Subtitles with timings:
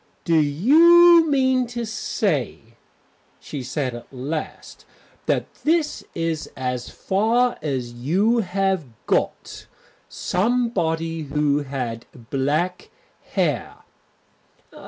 [0.23, 2.75] "Do you mean to say,"
[3.39, 4.83] she said at last,
[5.27, 9.67] "that that is as far as you have got?
[10.09, 12.89] Somebody who had black
[13.33, 13.75] hair?"